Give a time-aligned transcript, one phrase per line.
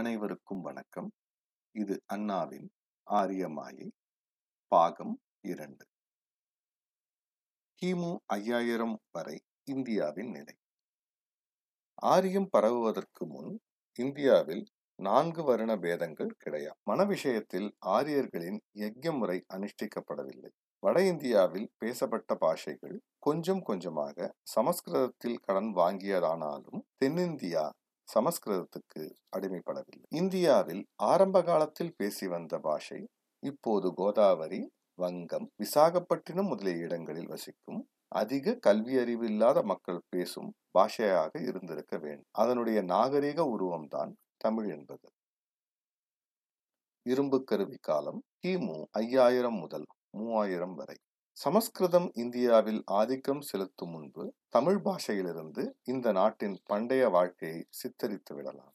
[0.00, 1.12] அனைவருக்கும் வணக்கம்.
[1.74, 2.70] இது அண்ணாவின்
[3.06, 3.88] ஆரியமாயை
[4.68, 5.84] பாகம் இரண்டு.
[7.82, 10.54] கிமு ஐயாயிரம் வரை இந்தியாவின் நிலை.
[11.94, 13.60] ஆரியம் பரவுவதற்கு முன்
[13.98, 14.64] இந்தியாவில்
[14.94, 20.50] நான்கு வருண பேதங்கள் கிடையாது மன விஷயத்தில் ஆரியர்களின் யஜ்ய முறை அனுஷ்டிக்கப்படவில்லை.
[20.78, 27.70] வட இந்தியாவில் பேசப்பட்ட பாஷைகள் கொஞ்சம் கொஞ்சமாக சமஸ்கிருதத்தில் கடன் வாங்கியதானாலும் தென்னிந்தியா
[28.14, 29.02] சமஸ்கிருதத்துக்கு
[29.36, 30.06] அடிமைப்படவில்லை.
[30.08, 33.00] இந்தியாவில் ஆரம்ப காலத்தில் பேசி வந்த பாஷை
[33.42, 34.60] இப்போது கோதாவரி
[34.98, 42.28] வங்கம் விசாகப்பட்டினம் முதலிய இடங்களில் வசிக்கும் அதிக கல்வி அறிவு இல்லாத மக்கள் பேசும் பாஷையாக இருந்திருக்க வேண்டும்.
[42.30, 45.06] அதனுடைய நாகரிக உருவம்தான் தமிழ் என்பது.
[47.06, 50.96] இரும்பு கருவி காலம் கிமு ஐயாயிரம் முதல் மூவாயிரம் வரை.
[51.40, 58.74] சமஸ்கிருதம் இந்தியாவில் ஆதிக்கம் செலுத்தும் முன்பு தமிழ் பாஷையிலிருந்து இந்த நாட்டின் பண்டைய வாழ்க்கையை சித்தரித்து விடலாம்.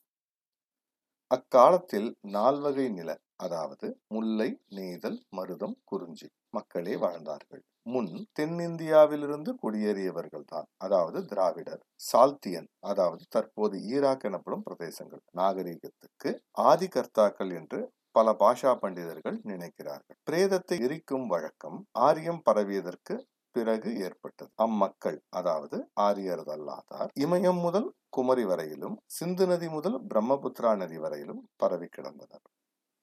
[1.31, 7.63] அக்காலத்தில் நால்வகை நில அதாவது முல்லை நெய்தல் மருதம் குறிஞ்சி மக்களே வாழ்ந்தார்கள்.
[7.85, 16.31] முன் தென்னிந்தியாவிலிருந்து குடியேறியவர்கள் தான் அதாவது திராவிடர் சால்தியன் அதாவது தற்போது ஈராக் எனப்படும் பிரதேசங்கள் நாகரிகத்துக்கு
[16.65, 17.81] ஆதிகர்த்தாக்கள் என்று
[18.17, 20.17] பல பாஷா பண்டிதர்கள் நினைக்கிறார்கள்.
[20.29, 21.77] பிரேதத்தை எரிக்கும் வழக்கம்
[22.07, 23.15] ஆரியம் பரவியதற்கு
[23.55, 24.51] பிறகு ஏற்பட்டது.
[24.65, 32.45] அம்மக்கள் அதாவது ஆரியர்தல்லாதார் இமயம் முதல் குமரி வரையிலும் சிந்து நதி முதல் பிரம்மபுத்திரா நதி வரையிலும் பரவி கிடந்தனர்.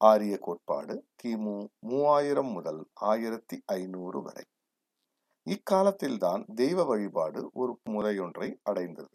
[0.00, 1.56] ஆரிய கோட்பாடு கிமு
[1.90, 4.44] மூவாயிரம் முதல் ஆயிரத்தி ஐநூறு வரை.
[5.46, 9.12] இக்காலத்தில்தான் தெய்வ வழிபாடு ஒரு முறையொன்றை அடைந்தது.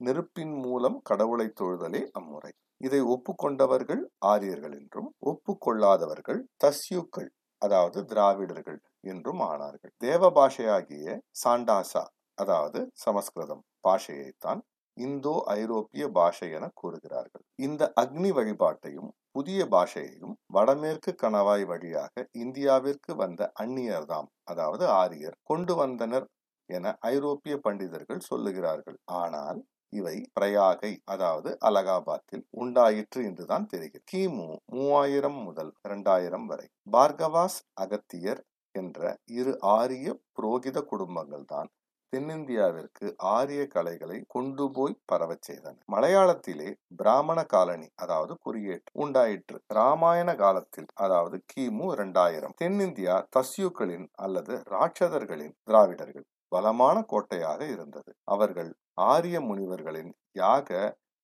[0.00, 2.52] நெருப்பின் மூலம் கடவுளை தொழுதலே அம்முறை.
[2.80, 7.30] இதை ஒப்புக்கொண்டவர்கள் ஆரியர்கள் என்றும் ஒப்புக்கொள்ளாதவர்கள் தஸ்யூக்கள்
[7.62, 9.92] அதாவது திராவிடர்கள் என்றும் ஆனார்கள்.
[9.98, 11.06] தேவ பாஷையாகிய
[11.42, 12.04] சாண்டாசா
[12.38, 14.60] அதாவது சமஸ்கிருதம் பாஷையைத்தான்
[14.96, 17.44] இந்தோ ஐரோப்பிய பாஷை என கூறுகிறார்கள்.
[17.58, 26.26] இந்த அக்னி வழிபாட்டையும் புதிய பாஷையையும் வடமேற்கு கணவாய் வழியாக இந்தியாவிற்கு வந்த அந்நியர்தாம் அதாவது ஆரியர் கொண்டு வந்தனர்
[26.68, 28.98] என ஐரோப்பிய பண்டிதர்கள் சொல்லுகிறார்கள்.
[29.22, 29.60] ஆனால்
[29.92, 34.06] இவை பிரயாகை அதாவது அலகாபாத்தில் உண்டாயிற்று என்றுதான் தெரிகிறது.
[34.12, 36.66] கிமு மூவாயிரம் முதல் இரண்டாயிரம் வரை.
[36.92, 38.42] பார்கவாஸ் அகத்தியர்
[38.74, 39.00] என்ற
[39.32, 41.70] இரு ஆரிய புரோகித குடும்பங்கள் தான்
[42.12, 45.76] தென்னிந்தியாவிற்கு ஆரிய கலைகளை கொண்டு போய் பரவச் செய்தன.
[45.92, 49.56] மலையாளத்திலே பிராமண காலனி அதாவது குறியேற்று உண்டாயிற்று.
[49.72, 52.56] ராமாயண காலத்தில் அதாவது கிமு இரண்டாயிரம்.
[52.62, 58.10] தென்னிந்தியா தஸ்யூக்களின் அல்லது ராட்சதர்களின் திராவிடர்கள் பலமான கோட்டையாக இருந்தது.
[58.26, 58.70] அவர்கள்
[59.08, 60.68] ஆரிய முனிவர்களின் யாக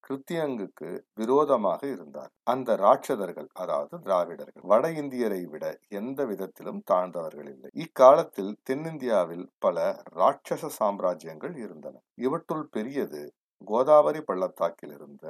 [0.04, 2.31] கிருத்தியங்குக்கு விரோதமாக இருந்தார்.
[2.44, 5.64] அந்த ராட்சதர்கள் அதாவது திராவிடர்கள் வட இந்தியரை விட
[6.00, 7.70] எந்த விதத்திலும் தாழ்ந்தவர்கள் இல்லை.
[7.84, 9.78] இக்காலத்தில் தென்னிந்தியாவில் பல
[10.16, 11.97] ராட்சச சாம்ராஜ்யங்கள் இருந்தன.
[12.26, 13.22] இவற்றுள் பெரியது
[13.64, 15.26] கோதாவரி பள்ளத்தாக்கில் இருந்த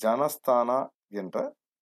[0.00, 0.80] ஜனஸ்தானா
[1.14, 1.36] என்ற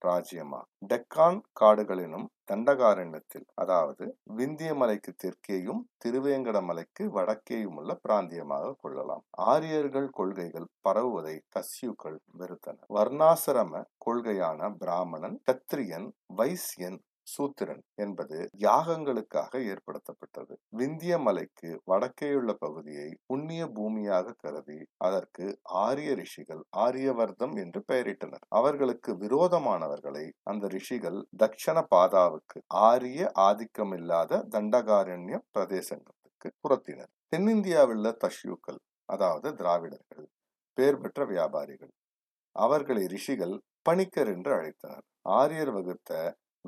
[0.06, 0.60] ராஜ்யமா?
[0.86, 4.04] டெக்கான் காடுகளினும் தண்டகாரண்யத்தில் அதாவது
[4.36, 9.24] விந்திய மலைக்கு தெற்கேயும் திருவேங்கட மலைக்கு வடக்கேயும் உள்ள பிராந்தியமாக கொள்ளலாம்.
[9.46, 20.54] ஆரியர்கள் கொள்கைகள் பரவுவதை கஸ்யூக்கள் வெறுத்தனர் வர்ணாசிரம கொள்கையான பிராமணன் கத்திரியன் வைசியன் சூத்திரன் என்பது யாகங்களுக்காக ஏற்படுத்தப்பட்டது.
[20.70, 25.46] விந்திய மலைக்கு வடக்கேயுள்ள பகுதியை புண்ணிய பூமியாக கருதி அதற்கு
[25.84, 28.44] ஆரிய ரிஷிகள் ஆரியவர்தம் என்று பெயரிட்டனர்.
[28.48, 37.12] அவர்களுக்கு விரோதமானவர்களை அந்த ரிஷிகள் தக்ஷண பாதாவுக்கு ஆரிய ஆதிக்கமில்லாத தண்டகாரண்ய பிரதேசங்களுக்கு புறத்தினர்.
[37.28, 40.26] தென்னிந்தியாவில் தஷ்யூக்கள் அதாவது திராவிடர்கள்
[40.78, 41.92] பேர் பெற்ற வியாபாரிகள்
[42.56, 45.04] அவர்களை ரிஷிகள் பணிக்கர் என்று அழைத்தனர்.
[45.38, 46.10] ஆரியர் வகுத்த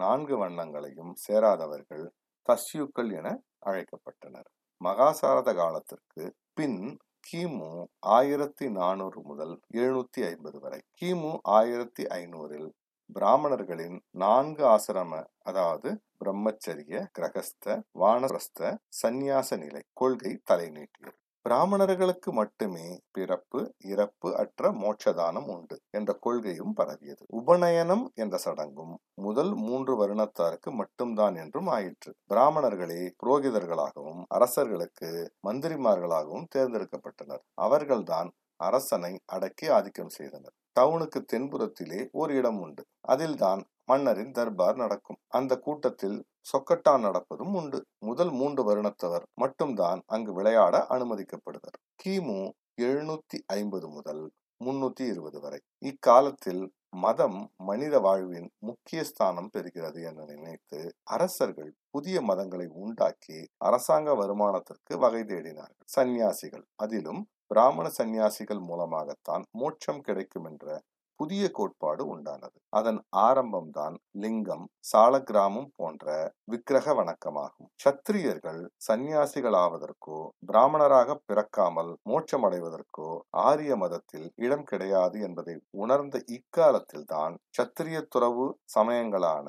[0.03, 2.07] நான்கு வண்ணங்களையும் சேராதவர்கள்
[2.49, 3.29] தஸ்யூக்கள் என
[3.67, 4.49] அழைக்கப்பட்டனர்.
[4.81, 6.25] மகாசாரத காலத்திற்கு
[6.59, 6.81] பின்
[7.27, 7.71] கிமு
[8.17, 10.81] ஆயிரத்தி நானூறு முதல் எழுநூத்தி ஐம்பது வரை.
[11.01, 12.69] கிமு ஆயிரத்தி ஐநூறில்
[13.11, 18.71] பிராமணர்களின் நான்கு ஆசிரம அதாவது பிரம்மச்சரிய கிரகஸ்த வானரஸ்த
[19.01, 21.19] சந்நியாச நிலை கொள்கை தலை நீட்டியது.
[21.49, 27.27] பிராமணர்களுக்கு மட்டுமே பிறப்பு இறப்பு அற்ற மோட்சதானம் உண்டு என்ற கொள்கையும் பரவியது.
[27.29, 32.15] உபநயனம் என்ற சடங்கும் முதல் மூன்று வருணத்தாருக்கு மட்டும்தான் என்றும் ஆயிற்று.
[32.27, 37.43] பிராமணர்களே புரோகிதர்களாகவும் அரசர்களுக்கு மந்திரிமார்களாகவும் தேர்ந்தெடுக்கப்பட்டனர்.
[37.55, 40.53] அவர்கள்தான் அரசனை அடக்கி ஆதிக்கம் செய்தனர்.
[40.73, 42.85] டவுனுக்கு தென்புறத்திலே ஒரு இடம் உண்டு.
[43.01, 45.19] அதில்தான் மன்னரின் தர்பார் நடக்கும்.
[45.29, 46.19] அந்த கூட்டத்தில்
[46.51, 47.79] சொக்கட்டான் நடப்பதும் உண்டு.
[48.05, 51.79] முதல் மூன்று வருணத்தவர் மட்டும்தான் அங்கு விளையாட அனுமதிக்கப்படுவர்.
[52.03, 52.39] கிமு
[52.81, 54.23] எழுநூத்தி ஐம்பது முதல்
[54.65, 55.61] முன்னூத்தி இருபது வரை.
[55.85, 56.63] இக்காலத்தில்
[56.97, 60.79] மதம் மனித வாழ்வின் முக்கிய ஸ்தானம் பெறுகிறது என நினைத்து
[61.11, 65.87] அரசர்கள் புதிய மதங்களை உண்டாக்கி அரசாங்க வருமானத்திற்கு வகை தேடினார்கள்.
[65.97, 66.65] சந்நியாசிகள்.
[66.77, 70.81] அதிலும் பிராமண சந்நியாசிகள் மூலமாகத்தான் மோட்சம் கிடைக்கும் என்ற
[71.21, 72.57] புதிய கோட்பாடு உண்டானது.
[72.79, 76.07] அதன் ஆரம்பம்தான் லிங்கம் சாலக்கிராமம் போன்ற
[76.45, 77.71] விக்கிரக வணக்கமாகும்.
[77.85, 83.11] சத்திரியர்கள் சந்நியாசிகளாவதற்கோ பிராமணராக பிறக்காமல் மோட்சமடைவதற்கோ
[83.47, 89.49] ஆரிய மதத்தில் இடம் கிடையாது என்பதை உணர்ந்த இக்காலத்தில்தான் சத்திரிய துறவு சமயங்களான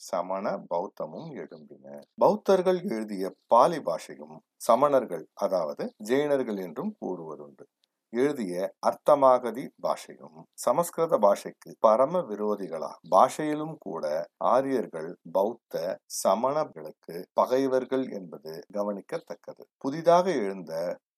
[0.00, 1.84] சமண பௌத்தமும் எழும்பின.
[2.22, 4.36] பௌத்தர்கள் எழுதிய பாலி பாஷையும்
[4.66, 7.64] சமணர்கள் அதாவது ஜெயினர்கள் என்றும் கூறுவதுண்டு.
[8.14, 8.54] எழுதிய
[8.86, 12.90] அர்த்தமாகதி பாஷையும் சமஸ்கிருத பாஷைக்கு பரம விரோதிகளா.
[13.08, 14.04] பாஷையிலும் கூட
[14.44, 15.74] ஆரியர்கள் பௌத்த
[16.24, 19.64] சமணர்களுக்கு பகைவர்கள் என்பது கவனிக்கத்தக்கது.
[19.78, 20.72] புதிதாக எழுந்த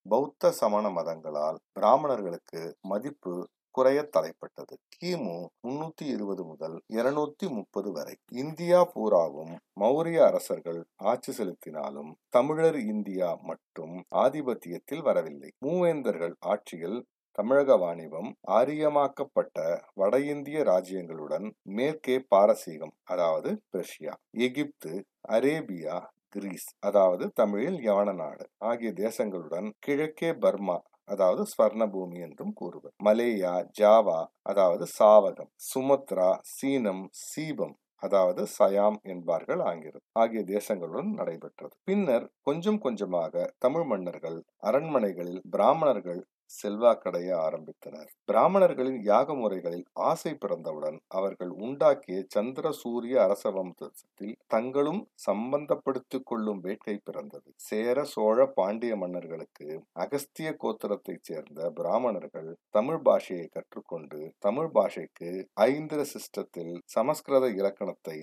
[0.08, 3.34] பௌத்த சமண மதங்களால் பிராமணர்களுக்கு மதிப்பு
[3.76, 12.10] குறைய தலைப்பட்டது கிமு முன்னூத்தி இருபது முதல் இருநூத்தி முப்பது வரை இந்தியா பூராவும் மௌரிய அரசர்கள் ஆட்சி செலுத்தினாலும்
[12.28, 15.50] தமிழர் இந்தியா மற்றும் ஆதிபத்தியத்தில் வரவில்லை.
[15.64, 16.98] மூவேந்தர்கள் ஆட்சியில்
[17.38, 19.56] தமிழக வாணிபம் ஆரியமாக்கப்பட்ட
[19.94, 24.92] வட இந்திய ராஜ்யங்களுடன் மேற்கே பாரசீகம் அதாவது பெர்ஷியா எகிப்து
[25.28, 25.96] அரேபியா
[26.34, 30.78] கிரீஸ் அதாவது தமிழில் யவன நாடு ஆகிய தேசங்களுடன் கிழக்கே பர்மா
[31.08, 32.94] அதாவது ஸ்வர்ண பூமி என்றும் கூறுவர்.
[33.04, 41.74] மலேயா ஜாவா அதாவது சாவகம் சுமத்ரா சீனம் சீபம் அதாவது சயாம் என்பார்கள் ஆங்கிலம் ஆகிய தேசங்களுடன் நடைபெற்றது.
[41.84, 46.20] பின்னர் கொஞ்சம் கொஞ்சமாக தமிழ் மன்னர்கள் அரண்மனைகளில் பிராமணர்கள்
[46.50, 48.08] செல்வாக்கடைய ஆரம்பித்தனர்.
[48.24, 56.96] பிராமணர்களின் யாக முறைகளில் ஆசை பிறந்தவுடன் அவர்கள் உண்டாக்கிய சந்திர சூரிய அரச வம்சத்தில் தங்களும் சம்பந்தப்படுத்திக் கொள்ளும் வேட்கை
[57.04, 57.48] பிறந்தது.
[57.68, 65.30] சேர சோழ பாண்டிய மன்னர்களுக்கு அகஸ்திய கோத்திரத்தைச் சேர்ந்த பிராமணர்கள் தமிழ் பாஷையை கற்றுக்கொண்டு தமிழ் பாஷைக்கு
[65.66, 68.18] ஐந்திர சிஸ்டத்தில் சமஸ்கிருத இலக்கணத்தை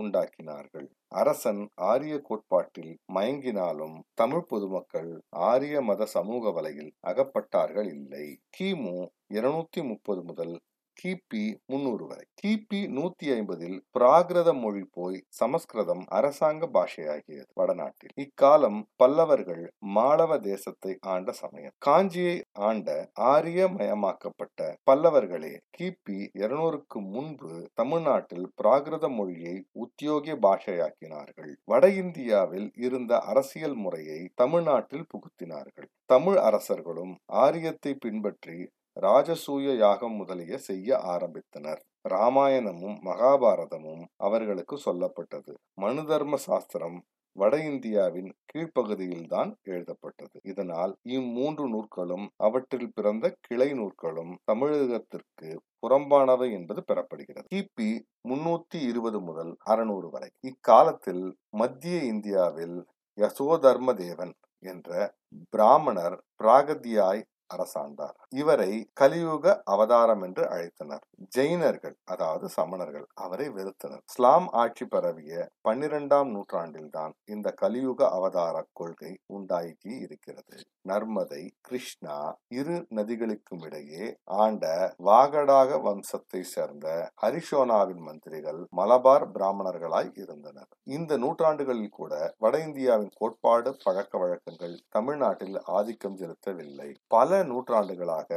[0.00, 0.88] உண்டாக்கினார்கள்.
[1.14, 8.26] அரசன் ஆரிய கோட்பாட்டில் மயங்கினாலும் தமிழ் பொதுமக்கள் ஆரிய மத சமூக வலையில் அகப்பட்டார்கள் இல்லை.
[8.58, 8.94] கிமு
[9.34, 10.56] இருநூத்தி முப்பது முதல்
[10.96, 12.24] கிபி முன்னூறு வரை.
[12.40, 18.12] கிபி நூத்தி ஐம்பதில் பிராகிருத மொழி போய் சமஸ்கிருதம் அரசாங்க பாஷையாகியது வடநாட்டில்.
[18.24, 19.64] இக்காலம் பல்லவர்கள்
[19.96, 21.74] மாளவ தேசத்தை ஆண்ட சமயம்.
[21.86, 22.36] காஞ்சியை
[22.68, 22.88] ஆண்ட
[23.32, 31.52] ஆரியமயமாக்கப்பட்ட பல்லவர்களே கிபி இருநூறுக்கு முன்பு தமிழ்நாட்டில் பிராகிருத மொழியை உத்தியோகிய பாஷையாக்கினார்கள்.
[31.64, 35.88] வட இந்தியாவில் இருந்த அரசியல் முறையை தமிழ்நாட்டில் புகுத்தினார்கள்.
[36.06, 37.14] தமிழ் அரசர்களும்
[37.44, 38.58] ஆரியத்தை பின்பற்றி
[38.96, 41.80] ராஜசூய யாகம் முதலிய செய்ய ஆரம்பித்தனர்.
[42.08, 45.52] ராமாயணமும் மகாபாரதமும் அவர்களுக்கு சொல்லப்பட்டது.
[45.74, 46.98] மனு தர்ம சாஸ்திரம்
[47.36, 50.36] வட இந்தியாவின் கீழ்ப்பகுதியில்தான் எழுதப்பட்டது.
[50.42, 55.48] இதனால் இம்மூன்று நூற்களும் அவற்றில் பிறந்த கிளை நூற்களும் தமிழகத்திற்கு
[55.80, 57.46] புறம்பானவை என்பது பெறப்படுகிறது.
[57.54, 57.90] கிபி
[58.28, 60.30] முன்னூத்தி இருபது முதல் அறுநூறு வரை.
[60.40, 62.78] இக்காலத்தில் மத்திய இந்தியாவில்
[63.18, 64.32] யசோதர்ம தேவன்
[64.62, 65.14] என்ற
[65.50, 68.16] பிராமணர் பிராகதியாய் அரசாண்டார்.
[68.34, 71.04] இவரை கலியுக அவதாரம் என்று அழைத்தனர்.
[71.36, 74.02] ஜெயினர்கள் அதாவது சமணர்கள் அவரை வெறுத்தனர்.
[74.08, 80.56] இஸ்லாம் ஆட்சி பரவிய பன்னிரெண்டாம் நூற்றாண்டில்தான் இந்த கலியுக அவதார கொள்கை உண்டாகி இருக்கிறது.
[80.88, 82.16] நர்மதை கிருஷ்ணா
[82.48, 86.86] இரு நதிகளுக்கும் இடையே ஆண்ட வாகடாக வம்சத்தை சேர்ந்த
[87.22, 90.68] ஹரிஷோனாவின் மந்திரிகள் மலபார் பிராமணர்களாய் இருந்தனர்.
[90.88, 96.88] இந்த நூற்றாண்டுகளில் கூட வட இந்தியாவின் கோட்பாடு பழக்க வழக்கங்கள் தமிழ்நாட்டில் ஆதிக்கம் செலுத்தவில்லை.
[97.08, 98.30] பல நூற்றாண்டுகளாக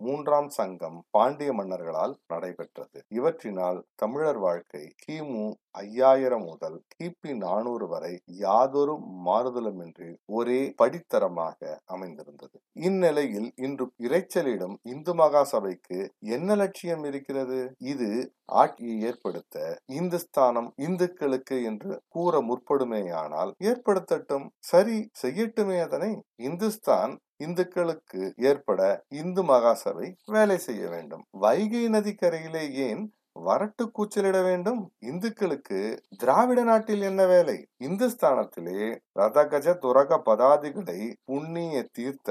[0.00, 3.02] மூன்றாம் சங்கம் பாண்டிய மன்னர்களால் நடைபெற்றது.
[3.08, 5.44] இவற்றினால் தமிழர் வாழ்க்கை கிமு
[5.78, 12.56] ஐயாயிரம் முதல் கிபி நானூறு வரை யாதொரு மாறுதலுமின்றி ஒரே படித்தரமாக அமைந்திருந்தது.
[12.72, 17.60] இந்நிலையில் இன்று இறைச்சலிடம் இந்து மகா சபைக்கு என்ன லட்சியம் இருக்கிறது?
[17.78, 18.10] இது
[18.44, 19.56] ஆட்சியை ஏற்படுத்த
[19.92, 24.46] இந்துஸ்தானம் இந்துக்களுக்கு என்று கூற முற்படுமேயானால் ஏற்படுத்தட்டும்.
[24.58, 26.12] சரி செய்யட்டுமே அதனை.
[26.42, 27.12] இந்துஸ்தான்
[27.46, 28.80] இந்துக்களுக்கு ஏற்பட
[29.20, 31.24] இந்து மகாசபை வேலை செய்ய வேண்டும்.
[31.44, 33.02] வைகை நதிக்கரையிலே ஏன்
[33.36, 34.90] வரட்டு கூச்சலிட வேண்டும்.
[34.98, 35.78] இந்துக்களுக்கு
[36.18, 37.66] திராவிட நாட்டில் என்ன வேலை?
[37.84, 42.30] இந்துஸ்தானத்திலே ரதகஜ துரக பதாதிகளை புண்ணிய தீர்த்த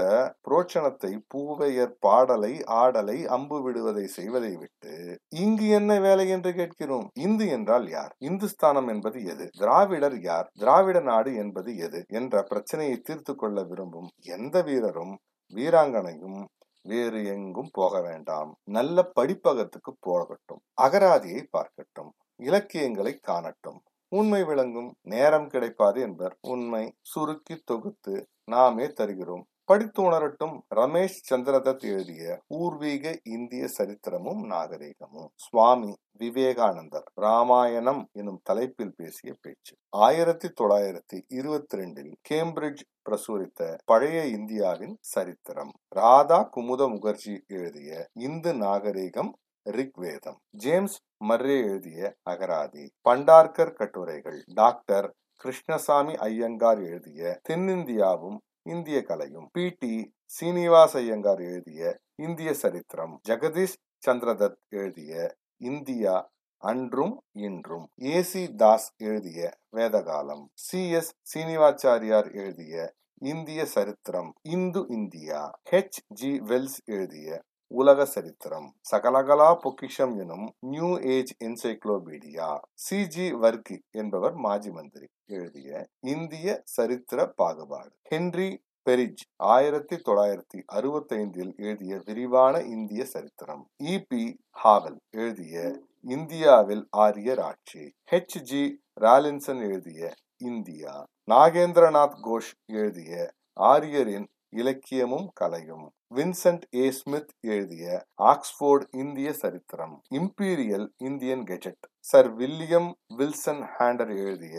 [0.49, 4.93] புரோட்சணத்தை பூவையர் பாடலை ஆடலை அம்பு விடுவதை செய்வதை விட்டு
[5.29, 7.07] இங்கு என்ன வேலை என்று கேட்கிறோம்?
[7.19, 8.15] இந்து என்றால் யார்?
[8.19, 9.49] இந்துஸ்தானம் என்பது எது?
[9.57, 10.49] திராவிடர் யார்?
[10.59, 12.05] திராவிட நாடு என்பது எது?
[12.07, 15.17] என்ற பிரச்சனையை தீர்த்து கொள்ள விரும்பும் எந்த வீரரும்
[15.53, 16.41] வீராங்கனையும்
[16.81, 18.55] வேறு எங்கும் போக வேண்டாம்.
[18.63, 20.61] நல்ல படிப்பகத்துக்கு போகட்டும்.
[20.81, 22.09] அகராதியை பார்க்கட்டும்.
[22.35, 23.81] இலக்கியங்களை காணட்டும்.
[24.09, 24.93] உண்மை விளங்கும்.
[25.01, 26.37] நேரம் கிடைப்பாது என்பர்.
[26.41, 29.45] உண்மை சுருக்கி தொகுத்து நாமே தருகிறோம்.
[29.63, 30.59] படித்து உணரட்டும்.
[30.75, 39.75] ரமேஷ் சந்திரதத் எழுதிய பூர்வீக இந்திய சரித்திரமும் நாகரிகமும் சுவாமி விவேகானந்தர் ராமாயணம் எனும் தலைப்பில் பேசிய பேச்சு.
[39.89, 45.71] ஆயிரத்தி தொள்ளாயிரத்தி இருபத்தி ரெண்டில் கேம்பிரிட்ஜ் பிரசுரித்த பழைய இந்தியாவின் சரித்திரம்.
[45.95, 49.37] ராதா குமுத முகர்ஜி எழுதிய இந்து நாகரிகம்
[49.69, 50.97] ரிக்வேதம் ஜேம்ஸ்
[51.29, 52.89] மர்ரே எழுதிய அகராதி.
[53.01, 54.43] பண்டார்கர் கட்டுரைகள்.
[54.53, 59.49] டாக்டர் கிருஷ்ணசாமி ஐயங்கார் எழுதிய தென்னிந்தியாவும் இந்திய கலையும்.
[59.51, 59.75] பி.
[59.79, 60.13] டி.
[60.39, 63.19] சீனிவாஸ் ஐயங்கார் எழுதிய இந்திய சரித்திரம்.
[63.29, 63.77] ஜெகதீஷ்
[64.07, 66.29] சந்திரதத் எழுதிய இந்தியா
[66.63, 67.85] அன்றும் இன்றும்.
[68.01, 70.43] ஏசி தாஸ் எழுதிய வேதகாலம்.
[70.55, 70.89] சி.
[70.89, 71.11] எஸ்.
[71.23, 72.75] சீனிவாச்சாரியார் எழுதிய
[73.21, 75.39] இந்திய சரித்திரம் Hindu India.
[75.71, 75.99] H.
[76.07, 76.39] G.
[76.41, 77.41] Wells எழுதிய
[77.71, 78.75] உலக சரித்திரம்.
[78.91, 82.49] சகலகலா பொக்கிஷம் எனும் new age encyclopedia.
[82.75, 83.07] C.
[83.07, 83.33] G.
[83.33, 87.91] Varkey என்பவர் மாஜி மந்திரி எழுதிய இந்திய சரித்திர பாகுபாடு.
[88.03, 88.49] ஹென்றி
[88.89, 93.67] பெரிஜ் ஆயிரத்தி தொள்ளாயிரத்தி அறுபத்தைந்தில் எழுதிய விரிவான இந்திய சரித்திரம்.
[93.83, 94.03] இ.
[94.07, 94.23] பி.
[94.63, 95.55] ஹாவல் எழுதிய
[96.03, 101.07] இந்தியாவில் ஆரியர் ஆட்சி ஹெச் ஜி ராலின்சன் எழுதிய இந்தியா.
[101.31, 105.91] நாகேந்திரநாத் கோஷ் எழுதிய ஆரியரின் இலக்கியமும் கலையும்.
[106.15, 106.91] Vincent A.
[106.91, 110.01] ஸ்மித் எழுதிய ஆக்ஸ்போர்ட் இந்திய சரித்திரம்.
[110.11, 111.90] Imperial Indian gazette.
[112.05, 114.57] Sir William Wilson Hunter எழுதிய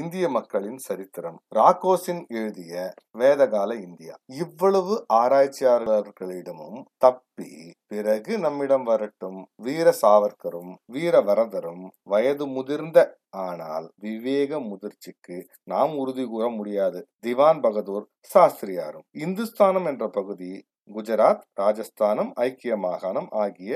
[0.00, 2.74] இந்திய மக்களின் சரித்திரம் ராக்கோசின் எழுதிய
[3.18, 4.14] வேதகால இந்தியா.
[4.42, 7.48] இவ்வளவு ஆராய்ச்சியாளர்களிடமும் தப்பி
[7.86, 9.40] பிறகு நம்மிடம் வரட்டும்.
[9.56, 12.98] வீர சாவர்கரும் வீர வரதரும் வயது முதிர்ந்த
[13.44, 17.02] ஆனால் விவேக முதிர்ச்சிக்கு நாம் உறுதி கூற முடியாது.
[17.18, 19.06] திவான் பகதூர் சாஸ்திரியாரும்.
[19.18, 20.52] இந்துஸ்தானம் என்ற பகுதி
[20.94, 23.72] குஜராத் ராஜஸ்தானம் ஐக்கிய மாகாணம் ஆகிய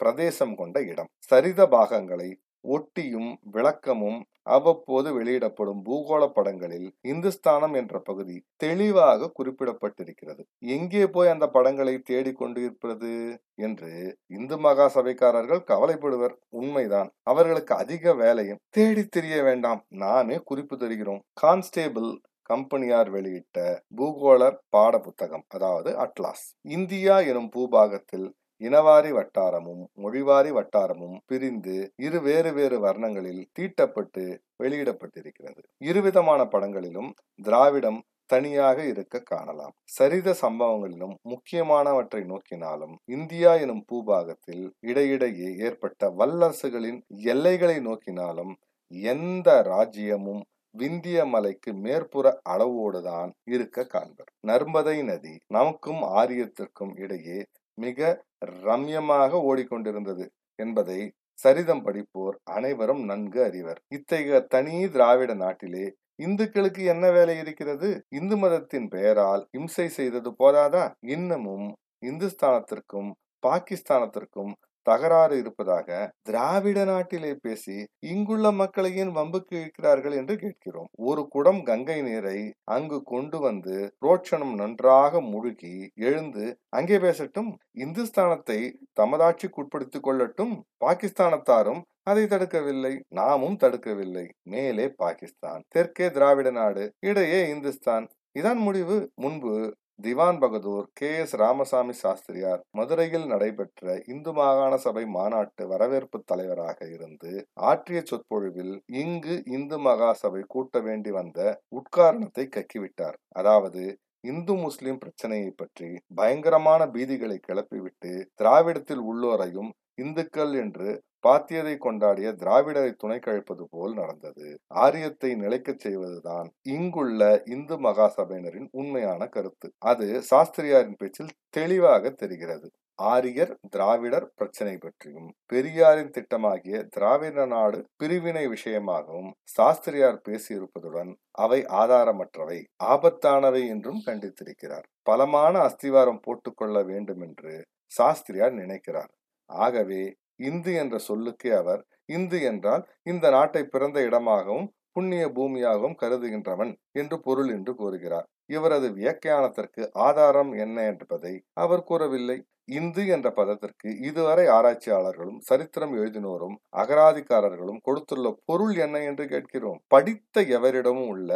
[0.00, 1.10] பிரதேசம் கொண்ட இடம்.
[1.30, 2.28] சரித பாகங்களை
[2.76, 10.42] ஒட்டியும் விளக்கமும் அவ்வப்போது வெளியிடப்படும் பூகோள படங்களில் இந்துஸ்தானம் என்ற பகுதி தெளிவாக குறிப்பிடப்பட்டிருக்கிறது.
[10.76, 13.12] எங்கே போய் அந்த படங்களை தேடிக்கொண்டு இருப்பது
[13.58, 13.92] என்று
[14.30, 16.34] இந்து மகா சபைக்காரர்கள் கவலைப்படுவர்.
[16.60, 17.10] உண்மைதான்.
[17.22, 19.82] அவர்களுக்கு அதிக வேலையும் தேடி தெரிய வேண்டாம்.
[20.04, 21.22] நாமே குறிப்பு தருகிறோம்.
[21.40, 22.10] கான்ஸ்டேபிள்
[22.50, 23.58] கம்பெனியார் வெளியிட்ட
[23.96, 26.44] பூகோளர் பாட புத்தகம் அதாவது அட்லாஸ்.
[26.68, 28.28] இந்தியா எனும் பூபாகத்தில்
[28.60, 34.24] இனவாரி வட்டாரமும் மொழிவாரி வட்டாரமும் பிரிந்து இரு வேறு வேறு வர்ணங்களில் தீட்டப்பட்டு
[34.62, 35.60] வெளியிடப்பட்டிருக்கிறது.
[35.78, 37.10] இருவிதமான படங்களிலும்
[37.42, 39.74] திராவிடம் தனியாக இருக்க காணலாம்.
[39.98, 48.52] சரித சம்பவங்களிலும் முக்கியமானவற்றை நோக்கினாலும் இந்தியா எனும் பூபாகத்தில் இடையிடையே ஏற்பட்ட வல்லரசுகளின் எல்லைகளை நோக்கினாலும்
[48.90, 50.42] எந்த ராஜ்யமும்
[50.74, 54.30] விந்திய மலைக்கு மேற்புற அளவோடுதான் இருக்க காண்பர்.
[54.46, 57.38] நர்மதை நதி நமக்கும் ஆரியத்திற்கும் இடையே
[57.78, 57.98] மிக
[58.42, 60.26] ரம்யமாக ஓடிக்கொண்டிருந்தது
[60.58, 60.98] என்பதை
[61.42, 63.80] சரிதம் படிப்போர் அனைவரும் நன்கு அறிவர்.
[63.88, 65.84] இத்தகைய தனி திராவிட நாட்டிலே
[66.16, 67.88] இந்துக்களுக்கு என்ன வேலை இருக்கிறது?
[68.08, 70.84] இந்து மதத்தின் பெயரால் இம்சை செய்தது போதாதா?
[71.06, 71.68] இன்னமும்
[72.06, 73.10] இந்துஸ்தானத்திற்கும்
[73.46, 74.52] பாகிஸ்தானத்திற்கும்
[74.82, 75.88] தகராறு இருப்பதாக
[76.22, 80.88] திராவிட நாட்டிலே பேசி இங்குள்ள மக்களையும் வம்புக்கு இழுக்கிறார்கள் என்று கேட்கிறோம்.
[81.00, 88.60] ஒரு குடம் கங்கை நீரை அங்கு கொண்டு வந்து புரோட்சணம் நன்றாக முழுகி எழுந்து அங்கே பேசட்டும் இந்துஸ்தானத்தை
[89.00, 90.54] தமதாட்சிக்குட்படுத்திக் கொள்ளட்டும்
[90.84, 94.26] பாகிஸ்தானத்தாரும் அதை தடுக்கவில்லை நாமும் தடுக்கவில்லை.
[94.42, 98.06] மேலே பாகிஸ்தான் தெற்கே திராவிட நாடு இடையே இந்துஸ்தான்.
[98.38, 98.96] இதான் முடிவு.
[99.14, 99.52] முன்பு
[99.98, 101.08] திவான் பகதூர் கே.
[101.18, 101.32] எஸ்.
[101.34, 107.30] ராமசாமி சாஸ்திரியார் மதுரையில் நடைபெற்ற இந்து மாகாண சபை மாநாட்டு வரவேற்பு தலைவராக இருந்து
[107.62, 111.40] ஆற்றிய சொற்பொழிவில் இங்கு இந்து மகா சபை கூட்ட வேண்டி வந்த
[111.72, 113.18] உட்காரணத்தை கக்கிவிட்டார்.
[113.32, 113.82] அதாவது
[114.24, 120.88] இந்து முஸ்லிம் பிரச்சனையை பற்றி பயங்கரமான பீதிகளை கிளப்பிவிட்டு திராவிடத்தில் உள்ளோரையும் இந்துக்கள் என்று
[121.26, 124.48] பாத்தியதை கொண்டாடிய திராவிடரை துணை கழிப்பது போல் நடந்தது.
[124.68, 129.70] ஆரியத்தை நிலைக்கச் செய்வதுதான் இங்குள்ள இந்து மகாசபையினரின் உண்மையான கருத்து.
[129.84, 132.68] அது சாஸ்திரியாரின் பேச்சில் தெளிவாக தெரிகிறது.
[132.98, 143.62] ஆரியர் திராவிடர் பிரச்சனை பற்றியும் பெரியாரின் திட்டமாகிய திராவிட நாடு பிரிவினை விஷயமாகவும் சாஸ்திரியார் பேசியிருப்பதுடன் அவை ஆதாரமற்றவை ஆபத்தானவை
[143.68, 144.86] என்றும் கண்டித்திருக்கிறார்.
[145.02, 147.54] பலமான அஸ்திவாரம் போட்டுக்கொள்ள வேண்டும் என்று
[147.92, 149.12] சாஸ்திரியார் நினைக்கிறார்.
[149.50, 150.02] ஆகவே
[150.40, 157.50] இந்து என்ற சொல்லுக்கே அவர் இந்து என்றால் இந்த நாட்டை பிறந்த இடமாகவும் புண்ணிய பூமியாகவும் கருதுகின்றவன் என்று பொருள்
[157.52, 158.26] என்று கூறுகிறார்.
[158.46, 162.38] இவரது வியாக்கியானத்திற்கு ஆதாரம் என்ன என்பதை அவர் கூறவில்லை.
[162.68, 169.78] இந்து என்ற பதத்திற்கு இதுவரை ஆராய்ச்சியாளர்களும் சரித்திரம் எழுதினோரும் அகராதிக்காரர்களும் கொடுத்துள்ள பொருள் என்ன என்று கேட்கிறோம்.
[169.88, 171.30] படித்த எவரிடமும் உள்ள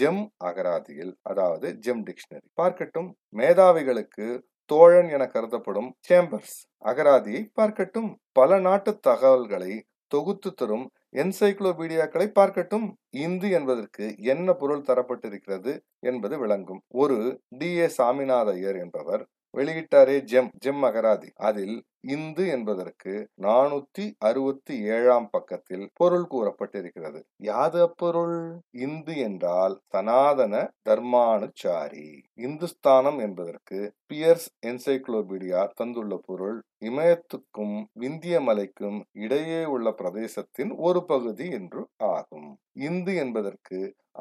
[0.00, 4.26] ஜெம் அகராதியில் அதாவது ஜெம் டிக்ஷனரி பார்க்கட்டும் மேதாவிகளுக்கு
[4.70, 6.56] தோழன் என கருதப்படும் சேம்பர்ஸ்.
[6.84, 9.72] அகராதியை பார்க்கட்டும் பல நாட்டு தகவல்களை
[10.12, 10.86] தொகுத்து தரும்
[11.22, 12.86] என்சைக்ளோபீடியாக்களை பார்க்கட்டும்
[13.24, 16.80] இந்து என்பதற்கு என்ன பொருள் தரப்பட்டிருக்கிறது என்பது விளங்கும்.
[16.94, 17.18] ஒரு
[17.58, 19.22] டி ஏ சாமிநாத ஐயர் என்பவர்
[19.54, 27.20] வெளியிட்டாரே ஜெம் ஜெம் அகராதி அதில் இந்து என்பதற்கு நானூத்தி அறுபத்தி ஏழாம் பக்கத்தில் பொருள் கூறப்பட்டிருக்கிறது.
[27.42, 28.36] யாது அப்பொருள்?
[28.78, 30.54] இந்து என்றால் சனாதன
[30.88, 32.08] தர்மானுச்சாரி.
[32.34, 36.58] இந்துஸ்தானம் என்பதற்கு பியர்ஸ் என்சைக்ளோபீடியா தந்துள்ள பொருள்.
[36.80, 41.82] இமயத்துக்கும் விந்திய மலைக்கும் இடையே உள்ள பிரதேசத்தின் ஒரு பகுதி என்று
[42.12, 42.50] ஆகும்.
[42.80, 43.80] இந்து என்பதற்கு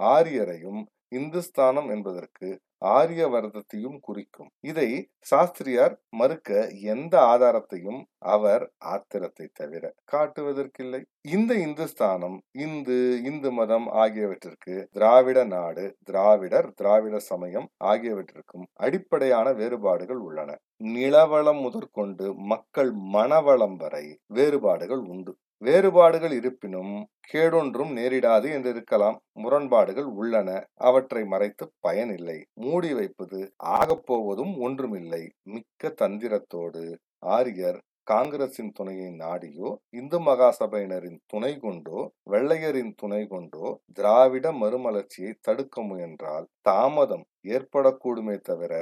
[0.10, 2.48] ஆரியரையும் இந்துஸ்தானம் என்பதற்கு
[2.92, 4.50] ஆரிய வர்த்தத்தையும் குறிக்கும்.
[4.62, 4.88] இதை
[5.30, 6.50] சாஸ்திரியார் மறுக்க
[6.88, 8.00] எந்த ஆதாரத்தையும்
[8.34, 11.02] அவர் ஆத்திரத்தை தவிர காட்டுவதற்கில்லை.
[11.28, 20.50] இந்த இந்துஸ்தானம் இந்து இந்து மதம் ஆகியவற்றிற்கு திராவிட நாடு திராவிடர் திராவிட சமயம் ஆகியவற்றிற்கும் அடிப்படையான வேறுபாடுகள் உள்ளன.
[20.94, 25.34] நிலவளம் முதற்கொண்டு மக்கள் மனவளம் வரை வேறுபாடுகள் உண்டு.
[25.64, 26.94] வேறுபாடுகள் இருப்பினும்
[27.32, 29.18] கேடொன்றும் நேரிடாது என்றிருக்கலாம்.
[29.34, 30.50] முரண்பாடுகள் உள்ளன.
[30.82, 32.38] அவற்றை மறைத்து பயனில்லை.
[32.62, 33.40] மூடி வைப்பது
[33.74, 35.24] ஆகப்போவதும் ஒன்றுமில்லை.
[35.46, 36.84] மிக்க தந்திரத்தோடு
[37.34, 46.46] ஆரியர் காங்கிரசின் துணையை நாடியோ இந்து மகாசபையினரின் துணை கொண்டோ வெள்ளையரின் துணை கொண்டோ திராவிட மறுமலர்ச்சியை தடுக்க முயன்றால்
[46.62, 48.74] தாமதம் ஏற்படக்கூடுமே தவிர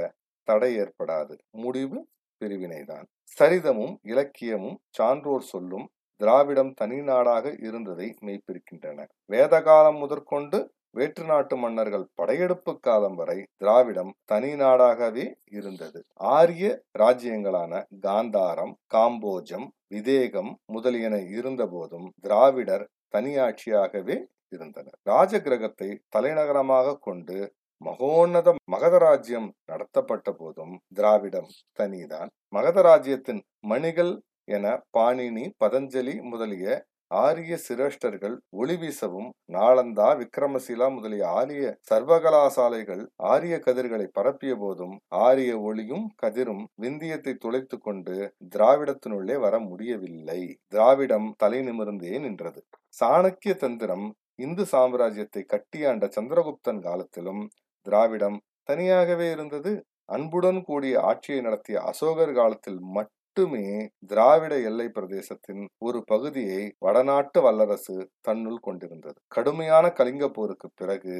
[0.48, 1.36] தடை ஏற்படாது.
[1.64, 2.00] முடிவு
[2.42, 3.08] பிரிவினைதான்.
[3.38, 5.86] சரிதமும் இலக்கியமும் சான்றோர் சொல்லும்
[6.22, 9.00] திராவிடம் தனி நாடாக இருந்ததை மெய்ப்பிருக்கின்றன.
[9.25, 10.60] வேத காலம் முதற்கொண்டு
[10.98, 15.25] வேற்று நாட்டு மன்னர்கள் படையெடுப்பு காலம் வரை திராவிடம் தனி நாடாகவே
[15.58, 16.00] இருந்தது.
[16.34, 24.18] ஆரிய ராஜ்யங்களான காந்தாரம் காம்போஜம் விதேகம் முதலியன இருந்தபோதும் திராவிடர் தனியாட்சியாகவே
[24.51, 24.98] இருந்தனர்.
[25.10, 27.38] ராஜகிரகத்தை தலைநகரமாக கொண்டு
[27.82, 31.50] மகோன்னத மகத ராஜ்யம் நடத்தப்பட்ட போதும் திராவிடம்
[31.80, 32.30] தனிதான்.
[32.48, 34.12] மகத ராஜ்யத்தின் மணிகள்
[34.51, 34.65] என
[34.98, 36.65] பாணினி பதஞ்சலி முதலிய
[37.12, 46.05] ஆரிய சிரேஷ்டர்கள் ஒளி வீசவும் நாளந்தா விக்ரமசீலா முதலிய ஆரிய சர்வகலாசாலைகள் ஆரிய கதிர்களை பரப்பிய போதும் ஆரிய ஒளியும்
[46.24, 48.15] கதிரும் விந்தியத்தை துளைத்து கொண்டு
[48.55, 50.41] திராவிடத்தினுள்ளே வர முடியவில்லை.
[50.67, 52.62] திராவிடம் தலை நிமிர்ந்தே நின்றது.
[53.01, 57.43] சாணக்கிய தந்திரம் இந்து சாம்ராஜ்யத்தை கட்டியாண்ட சந்திரகுப்தன் காலத்திலும்
[57.86, 58.38] திராவிடம்
[58.70, 59.72] தனியாகவே இருந்தது.
[60.10, 63.66] அன்புடன் கூடிய ஆட்சியை நடத்திய அசோகர் காலத்தில் மட்டும் மட்டுமே
[64.08, 69.18] திராவிட எல்லை பிரதேசத்தின் ஒரு பகுதியை வடநாட்டு வல்லரசு தன்னுள் கொண்டிருந்தது.
[69.28, 71.16] கடுமையான கலிங்க போருக்கு பிறகு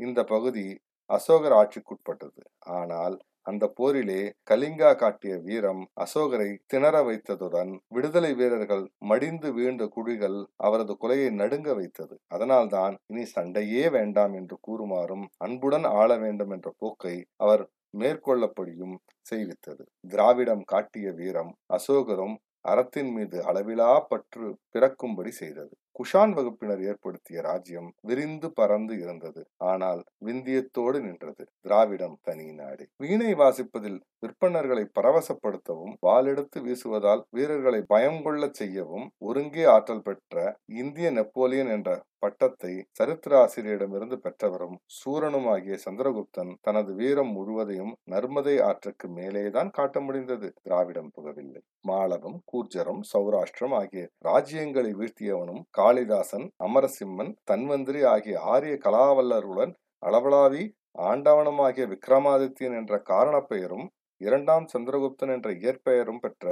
[0.00, 0.64] இந்த பகுதி
[1.10, 2.42] அசோகர் ஆட்சிக்குட்பட்டது
[2.76, 10.94] ஆனால் அந்த போரிலே கலிங்கா காட்டிய வீரம் அசோகரை திணற வைத்ததுடன் விடுதலை வீரர்கள் மடிந்து வீழ்ந்த குழிகள் அவரது
[10.96, 12.14] கொலையை நடுங்க வைத்தது.
[12.28, 17.64] அதனால்தான் இனி சண்டையே வேண்டாம் என்று கூறுமாறும் அன்புடன் ஆள வேண்டும் என்ற போக்கை அவர்
[17.98, 18.96] மேற்கொள்ளப்படியும்
[19.30, 19.84] செய்வித்தது.
[20.08, 25.74] திராவிடம் காட்டிய வீரம் அசோகரும் அறத்தின் மீது அளவிலா பற்று பிறக்கும்படி செய்தது.
[25.96, 29.42] குஷான் வகுப்பினர் ஏற்படுத்திய ராஜ்யம் விரிந்து பறந்து இருந்தது.
[29.64, 31.44] ஆனால் விந்தியத்தோடு நின்றது.
[31.60, 32.84] திராவிடம் தனி நாடு.
[32.96, 40.36] வீணை வாசிப்பதில் விற்பனர்களை பரவசப்படுத்தவும் வாளெடுத்து வீசுவதால் வீரர்களை பயம் கொள்ள செய்யவும் ஒருங்கே ஆற்றல் பெற்ற
[40.74, 41.90] இந்திய நெப்போலியன் என்ற
[42.22, 50.48] பட்டத்தை சரித்திராசிரியரிடமிருந்து பெற்றவரும் சூரனும் ஆகிய சந்திரகுப்தன் தனது வீரம் முழுவதையும் நர்மதை ஆற்றுக்கு மேலேதான் காட்ட முடிந்தது.
[50.62, 51.62] திராவிடம் புகவில்லை.
[51.80, 59.72] மாளவம் கூர்ஜரம் சௌராஷ்டிரம் ஆகிய ராஜ்யங்களை வீழ்த்தியவனும் காளிதாசன் அமரசிம்மன் தன்வந்திரி ஆகிய ஆரிய கலாவல்லருடன்
[60.06, 60.62] அளவலாவி
[61.10, 63.86] ஆண்டவனமாகிய விக்ரமாதித்யன் என்ற காரண பெயரும்
[64.20, 66.46] இரண்டாம் சந்திரகுப்தன் என்ற இயற்பெயரும் பெற்ற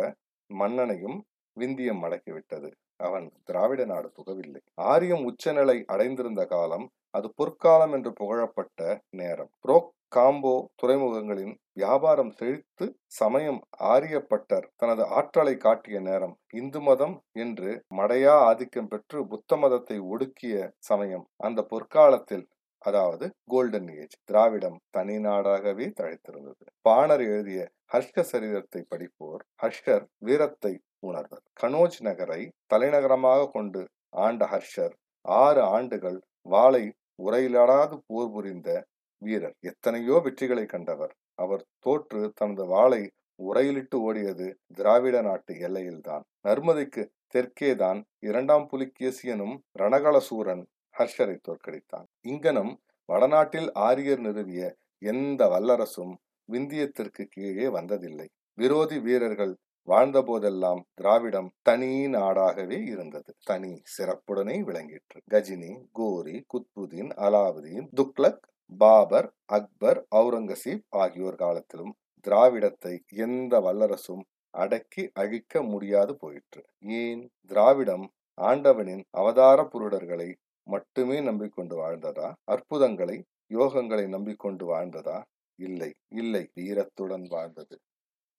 [0.50, 1.18] மன்னனையும்
[1.56, 2.68] விந்தியம் அடக்கிவிட்டது.
[2.96, 4.60] அவன் திராவிட நாடு புகவில்லை.
[4.88, 8.80] ஆரியம் உச்சநிலை அடைந்திருந்த காலம் அது பொற்காலம் என்று புகழப்பட்ட
[9.16, 9.52] நேரம்.
[9.62, 13.60] புரோக் காம்போ துறைமுகங்களின் வியாபாரம் செழித்து சமயம்
[13.92, 16.34] ஆரியப்பட்டர் தனது ஆற்றலை காட்டிய நேரம்.
[16.52, 21.24] இந்து மதம் என்று மடையா ஆதிக்கம் பெற்று புத்த மதத்தை ஒடுக்கிய சமயம்.
[21.38, 22.44] அந்த பொற்காலத்தில்
[22.82, 26.64] அதாவது கோல்டன் ஏஜ் திராவிடம் தனி நாடாகவே தழைத்திருந்தது.
[26.82, 27.60] பாணர் எழுதிய
[27.92, 31.44] ஹர்ஷ சரீரத்தை படிப்போர் ஹர்ஷர் வீரத்தை உணர்வர்.
[31.62, 33.82] கனோஜ் நகரை தலைநகரமாக கொண்டு
[34.18, 34.94] ஆண்ட ஹர்ஷர்
[35.24, 36.84] ஆறு ஆண்டுகள் வாளை
[37.18, 38.68] உரையிலாடாது போர் புரிந்த
[39.22, 39.56] வீரர்.
[39.60, 41.12] எத்தனையோ வெற்றிகளை கண்டவர்.
[41.34, 43.02] அவர் தோற்று தனது வாளை
[43.42, 46.24] உரையிலிட்டு ஓடியது திராவிட நாட்டு எல்லையில்தான்.
[46.48, 47.02] நர்மதைக்கு
[47.34, 50.62] தெற்கேதான் இரண்டாம் புலிகேசியனும் ரணகலசூரன்
[50.94, 52.06] ஹர்ஷரை தோற்கடித்தான்.
[52.26, 52.72] இங்கனம்
[53.08, 54.62] வடநாட்டில் ஆரியர் நிறுவிய
[55.02, 56.14] எந்த வல்லரசும்
[56.48, 58.28] விந்தியத்திற்கு கீழே வந்ததில்லை.
[58.58, 59.54] விரோதி வீரர்கள்
[59.88, 63.30] வாழ்ந்த போதெல்லாம் திராவிடம் தனி நாடாகவே இருந்தது.
[63.44, 65.18] தனி சிறப்புடனே விளங்கிற்று.
[65.30, 68.44] கஜினி கோரி குத்புதீன் அலாவுதீன் துக்லக்
[68.78, 76.64] பாபர் அக்பர் அவுரங்கசீப் ஆகியோர் காலத்திலும் திராவிடத்தை எந்த வல்லரசும் அடக்கி அழிக்க முடியாது போயிற்று.
[76.80, 77.30] ஏன்?
[77.46, 80.34] திராவிடம் ஆண்டவனின் அவதார புருடர்களை
[80.66, 82.32] மட்டுமே நம்பிக்கொண்டு வாழ்ந்ததா?
[82.44, 85.22] அற்புதங்களை யோகங்களை நம்பிக்கொண்டு வாழ்ந்ததா?
[85.54, 86.50] இல்லை இல்லை.
[86.54, 87.78] வீரத்துடன் வாழ்ந்தது.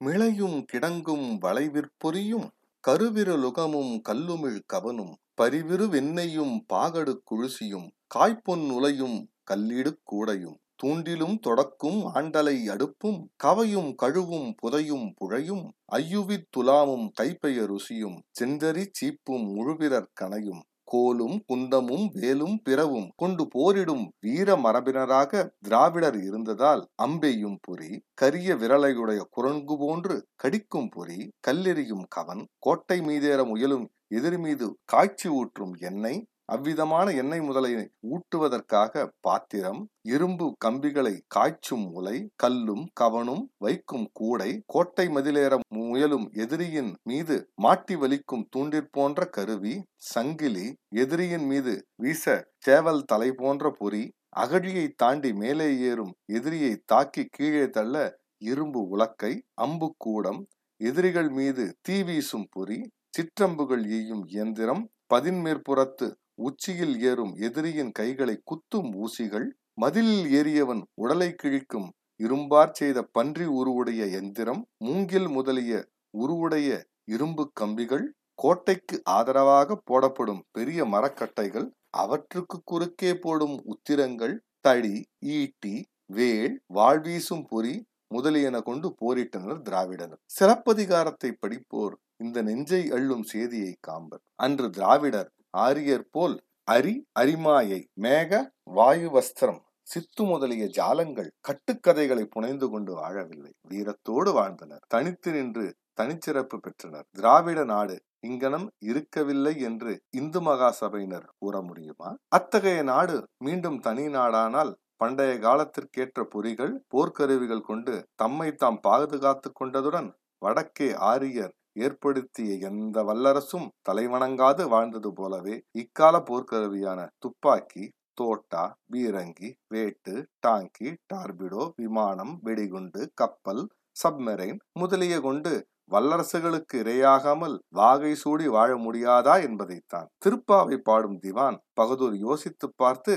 [0.02, 2.48] மிளையும் கிடங்கும் வளைவிற்பொறியும்
[2.88, 13.20] கருவிரலுகமும் கல்லுமிழ் கவனும் பரிவிரு வெண்ணையும் பாகடு குழுசியும் காய்ப்பொன் உலையும் கல்லிடு கூடையும் தூண்டிலும் தொடக்கும் ஆண்டலை அடுப்பும்
[13.44, 15.64] கவையும் கழுவும் புதையும் புழையும்
[15.98, 24.56] ஐயுவித் துலாமும் கைப்பெய ருசியும் செந்தரி சீப்பும் முழுவிரற் கனையும் கோலும் குந்தமும் வேலும் பிறவும் கொண்டு போரிடும் வீர
[24.56, 33.40] மரபினராக திராவிடர் இருந்ததால் அம்பெய்யும் பொறி கரிய விரலையுடைய குரங்கு போன்று கடிக்கும் பொறி கல்லெறியும் கவன் கோட்டை மீதேற
[33.46, 37.72] முயலும் எதிர் மீது காய்ச்சி ஊற்றும் எண்ணெய் அவ்விதமான எண்ணெய் முதலை
[38.08, 47.38] ஊட்டுவதற்காக பாத்திரம் இரும்பு கம்பிகளை காய்ச்சும் உலை கல்லும் கவனும் வைக்கும் கூடை கோட்டை மதிலேற முயலும் எதிரியின் மீது
[47.58, 49.76] மாட்டி வலிக்கும் தூண்டிற் போன்ற கருவி
[50.08, 54.04] சங்கிலி எதிரியின் மீது வீச சேவல் தலை போன்ற பொறி
[54.38, 57.96] அகழியை தாண்டி மேலே ஏறும் எதிரியை தாக்கி கீழே தள்ள
[58.42, 60.42] இரும்பு உலக்கை அம்பு கூடம்
[60.82, 62.80] எதிரிகள் மீது தீ வீசும் பொறி
[63.14, 66.08] சிற்றம்புகள் எய்யும் இயந்திரம் பதின்மேற்புறத்து
[66.40, 74.62] உச்சியில் ஏறும் எதிரியின் கைகளை குத்தும் ஊசிகள் மதிலில் ஏறியவன் உடலை கிழிக்கும் இரும்பார் செய்த பன்றி உருவுடைய எந்திரம்
[74.80, 75.74] மூங்கில் முதலிய
[76.14, 76.70] உருவுடைய
[77.06, 81.68] இரும்பு கம்பிகள் கோட்டைக்கு ஆதரவாக போடப்படும் பெரிய மரக்கட்டைகள்
[81.98, 84.96] அவற்றுக்கு குறுக்கே போடும் உத்திரங்கள் தடி
[85.34, 85.76] ஈட்டி
[86.10, 87.76] வேல் வாழ்வீசும் பொறி
[88.08, 96.36] முதலியன கொண்டு போரிட்டனர் திராவிடர் சிலப்பதிகாரத்தை படிப்போர் இந்த நெஞ்சை அள்ளும் செய்தியை காம்பர் அன்று திராவிடர் ஆரியர் போல்
[96.72, 98.32] அரி அரிமாயை மேக
[98.72, 103.52] வாயு வஸ்திரம் சித்து முதலிய ஜாலங்கள் கட்டுக்கதைகளை புனைந்து கொண்டு வாழவில்லை.
[103.70, 104.84] வீரத்தோடு வாழ்ந்தனர்.
[104.88, 105.66] தனித்து நின்று
[106.02, 107.06] தனிச்சிறப்பு பெற்றனர்.
[107.12, 112.10] திராவிட நாடு இங்கனம் இருக்கவில்லை என்று இந்து மகா சபையினர் கூற முடியுமா?
[112.28, 120.10] அத்தகைய நாடு மீண்டும் தனி நாடானால் பண்டைய காலத்திற்கேற்ற பொறிகள் போர்க்கருவிகள் கொண்டு தம்மை தாம் பாதுகாத்து கொண்டதுடன்
[120.42, 130.16] வடக்கே ஆரியர் ஏற்படுத்திய எந்த வல்லரசும் தலைவணங்காது வாழ்ந்தது போலவே இக்கால போர்க்கருவியான துப்பாக்கி தோட்டா பீரங்கி வேட்டு
[130.48, 133.64] டாங்கி டார்பிடோ விமானம் வெடிகுண்டு கப்பல்
[134.04, 135.54] சப்மெரைன் முதலிய கொண்டு
[135.92, 143.14] வல்லரசுகளுக்கு இரையாகாமல் வாகை சூடி வாழ முடியாதா என்பதைத்தான் திருப்பாவை பாடும் திவான் பகதூர் யோசித்து பார்த்து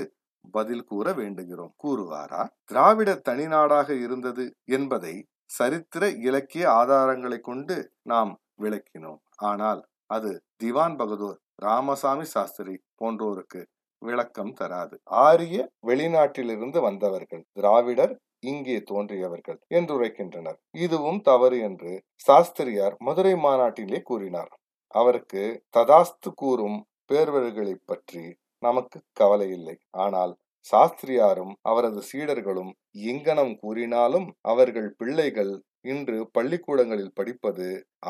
[0.53, 1.73] பதில் கூற வேண்டுகிறோம்.
[1.83, 2.41] கூறுவாரா?
[2.65, 5.15] திராவிட தனிநாடாக இருந்தது என்பதை
[5.45, 9.21] சரித்திர இலக்கிய ஆதாரங்களை கொண்டு நாம் விளக்கினோம்.
[9.49, 13.61] ஆனால் அது திவான் பகதூர் ராமசாமி சாஸ்திரி போன்றோருக்கு
[14.01, 14.95] விளக்கம் தராது.
[15.25, 20.57] ஆரிய வெளிநாட்டிலிருந்து வந்தவர்கள் திராவிடர் இங்கே தோன்றியவர்கள் என்றுரைக்கின்றனர்.
[20.85, 21.93] இதுவும் தவறு என்று
[22.25, 24.51] சாஸ்திரியார் மதுரை மாநாட்டிலே கூறினார்.
[24.93, 25.43] அவருக்கு
[25.77, 26.77] ததாஸ்து கூறும்
[27.09, 28.23] பேர்வர்களை பற்றி
[28.63, 29.75] நமக்கு கவலை இல்லை.
[30.05, 30.33] ஆனால்
[30.65, 32.71] சாஸ்திரியாரும் அவரது சீடர்களும்
[33.11, 35.53] எங்கனம் கூறினாலும் அவர்கள் பிள்ளைகள்
[35.91, 37.67] இன்று பள்ளிக்கூடங்களில் படிப்பது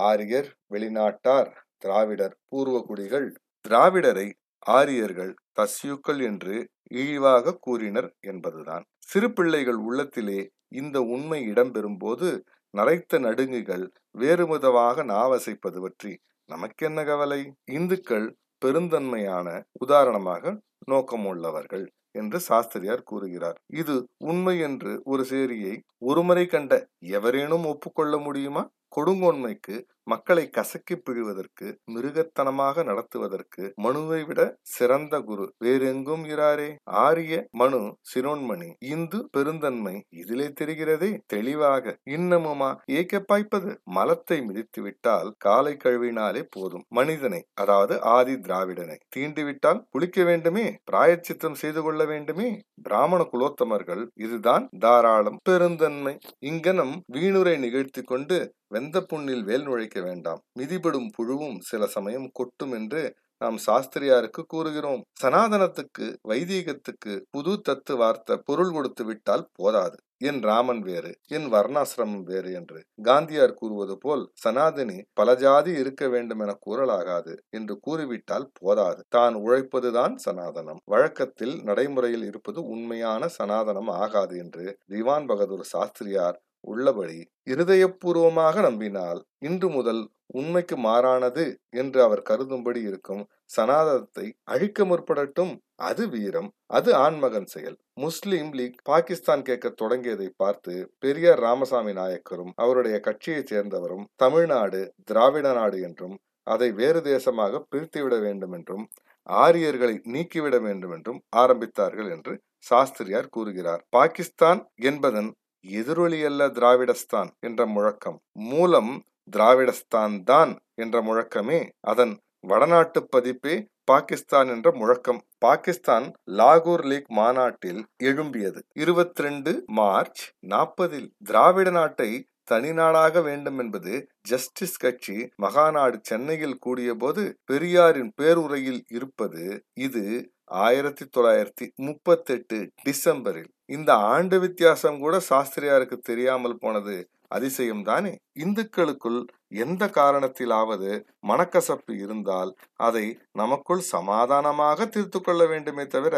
[0.08, 3.28] ஆரியர் வெளிநாட்டார் திராவிடர் பூர்வகுடிகள்.
[3.66, 4.28] திராவிடரை
[4.66, 6.56] ஆரியர்கள் தஸ்யூக்கள் என்று
[6.94, 8.86] இழிவாக கூறினர் என்பதுதான்.
[9.12, 10.40] சிறு பிள்ளைகள் உள்ளத்திலே
[10.76, 12.30] இந்த உண்மை இடம்பெறும் போது
[12.74, 13.86] நரைத்த நடுங்குகள்
[14.22, 16.12] வேறுமிதமாக நாவசைப்பது பற்றி
[16.50, 17.42] நமக்கென்ன கவலை?
[17.78, 18.28] இந்துக்கள்
[18.62, 19.48] பெருந்தன்மையான
[19.84, 20.44] உதாரணமாக
[20.92, 21.86] நோக்கமுள்ளவர்கள்.
[22.12, 23.58] என்று சாஸ்திரியார் கூறுகிறார்.
[23.74, 28.63] இது உண்மை என்று ஒரு சேரியை ஒருமுறை கண்ட எவரேனும் ஒப்புக்கொள்ள முடியுமா?
[28.96, 29.76] கொடுங்கோன்மைக்கு
[30.08, 36.70] மக்களை கசக்கி பிழிவதற்கு மிருகத்தனமாக நடத்துவதற்கு மனுவை விட சிறந்த குரு வேறெங்கும் இராரே?
[36.84, 38.70] ஆரிய மனு சிரோன்மணி.
[38.80, 41.10] இந்து பெருந்தன்மை இதிலே தெரிகிறதே?
[41.26, 41.96] தெளிவாக.
[42.10, 42.70] இன்னமுமா?
[42.91, 43.80] ஏக்க பாய்ப்பது?
[43.96, 46.86] மலத்தை மிதித்து விட்டால் காலை கழுவினாலே போதும்.
[46.88, 50.65] மனிதனை அதாவது ஆதி திராவிடனை தீண்டிவிட்டால் குளிக்க வேண்டுமே?
[50.91, 52.48] பிராயச்சித்தம் செய்து கொள்ள வேண்டுமே?
[52.82, 55.38] பிராமண குலோத்தமர்கள் இதுதான் தாராளம்.
[55.43, 56.17] பெருந்தன்மை.
[56.39, 58.38] இங்கனம் வீணுரை நிகழ்த்தி கொண்டு
[58.70, 60.41] வெந்த புண்ணில் வேல் நுழைக்க வேண்டாம்.
[60.60, 63.03] மிதிபடும் புழுவும் சில சமயம் கொட்டும் என்று
[63.38, 65.01] நாம் சாஸ்திரியாருக்கு கூறுகிறோம்.
[65.23, 69.97] சனாதனத்துக்கு வைதீகத்துக்கு புது தத்து வார்த்த பொருள் கொடுத்து விட்டால் போதாது.
[70.19, 76.39] என் ராமன் வேறு என் வர்ணாசிரமம் வேறு என்று காந்தியார் கூறுவது போல் சனாதனி பல ஜாதி இருக்க வேண்டும்
[76.39, 79.03] என கூறலாகாது என்று கூறிவிட்டால் போதாது.
[79.10, 80.81] தான் உழைப்பதுதான் சனாதனம்.
[80.86, 87.17] வழக்கத்தில் நடைமுறையில் இருப்பது உண்மையான சனாதனம் ஆகாது என்று திவான் பகதூர் சாஸ்திரியார் உள்ளபடி
[87.51, 90.01] இருதயபூர்வமாக நம்பினால் இன்று முதல்
[90.34, 93.23] உண்மைக்கு மாறானது என்று அவர் கருதும்படி இருக்கும்
[93.56, 95.53] சனாதனத்தை அழிக்க முற்படட்டும்.
[95.82, 97.77] அது வீரம் அது ஆண்மகன் செயல்.
[97.97, 105.80] முஸ்லிம் லீக் பாகிஸ்தான் கேட்க தொடங்கியதை பார்த்து பெரியார் ராமசாமி நாயக்கரும் அவருடைய கட்சியைச் சேர்ந்தவரும் தமிழ்நாடு திராவிட நாடு
[105.82, 106.15] என்றும்
[106.47, 108.86] அதை வேறு தேசமாக பிரித்துவிட வேண்டும் என்றும்
[109.30, 112.34] ஆரியர்களை நீக்கிவிட வேண்டும் என்றும் ஆரம்பித்தார்கள் என்று
[112.65, 113.82] சாஸ்திரியார் கூறுகிறார்.
[113.89, 115.30] பாகிஸ்தான் என்பதன்
[115.63, 118.17] எதிரொலி அல்ல திராவிடஸ்தான் என்ற முழக்கம்.
[118.34, 118.91] மூலம்
[119.38, 125.20] திராவிடஸ்தான் தான் என்ற முழக்கமே அதன் வடநாட்டு பதிப்பே பாகிஸ்தான் என்ற முழக்கம்.
[125.39, 128.60] பாகிஸ்தான் லாகூர் லீக் மாநாட்டில் எழும்பியது.
[128.74, 132.10] இருபத்தி ரெண்டு மார்ச் நாற்பதில் திராவிட நாட்டை
[132.52, 141.65] தனிநாடாக வேண்டும் என்பது ஜஸ்டிஸ் கட்சி மகாநாடு சென்னையில் கூடிய போது பெரியாரின் பேருரையில் இருப்பது இது ஆயிரத்தி தொள்ளாயிரத்தி
[141.76, 143.52] முப்பத்தெட்டு டிசம்பரில்.
[143.69, 146.95] இந்த ஆண்டு வித்தியாசம் கூட சாஸ்திரியாருக்கு தெரியாமல் போனது
[147.27, 148.12] அதிசயம் தானே?
[148.39, 149.19] இந்துக்களுக்குள்
[149.58, 150.91] எந்த காரணத்திலாவது
[151.27, 156.15] மனக்கசப்பு இருந்தால் அதை நமக்குள் சமாதானமாக தீர்த்து கொள்ள வேண்டுமே தவிர